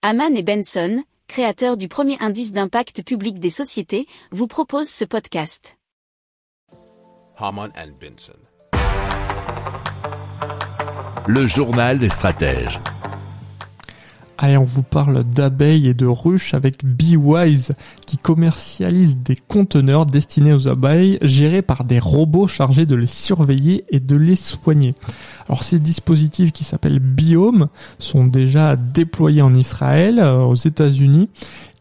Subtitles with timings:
[0.00, 5.76] Haman et Benson, créateurs du premier indice d'impact public des sociétés, vous proposent ce podcast.
[7.36, 8.38] Haman and Benson.
[11.26, 12.78] Le journal des stratèges.
[14.40, 17.72] Allez, on vous parle d'abeilles et de ruches avec BeWise
[18.06, 23.84] qui commercialise des conteneurs destinés aux abeilles gérés par des robots chargés de les surveiller
[23.88, 24.94] et de les soigner.
[25.48, 31.28] Alors ces dispositifs qui s'appellent Biome sont déjà déployés en Israël, euh, aux États-Unis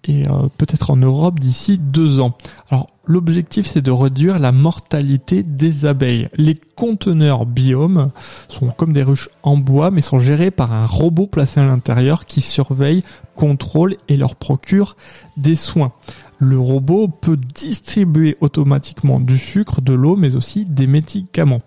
[0.05, 2.37] et euh, peut-être en Europe d'ici deux ans.
[2.69, 6.29] Alors l'objectif c'est de réduire la mortalité des abeilles.
[6.37, 8.11] Les conteneurs biome
[8.47, 12.25] sont comme des ruches en bois mais sont gérés par un robot placé à l'intérieur
[12.25, 13.03] qui surveille,
[13.35, 14.95] contrôle et leur procure
[15.35, 15.91] des soins.
[16.39, 21.61] Le robot peut distribuer automatiquement du sucre, de l'eau mais aussi des médicaments.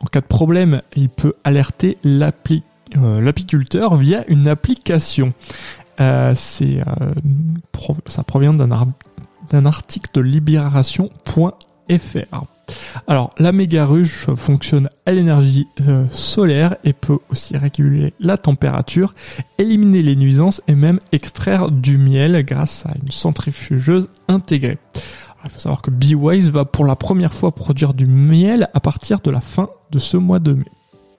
[0.00, 5.32] En cas de problème, il peut alerter euh, l'apiculteur via une application.
[6.00, 7.14] Euh, euh,
[8.06, 12.55] ça provient d'un article de libération.fr.
[13.06, 19.14] Alors, la méga ruche fonctionne à l'énergie euh, solaire et peut aussi réguler la température,
[19.58, 24.78] éliminer les nuisances et même extraire du miel grâce à une centrifugeuse intégrée.
[25.44, 29.20] il faut savoir que BeWise va pour la première fois produire du miel à partir
[29.20, 30.64] de la fin de ce mois de mai.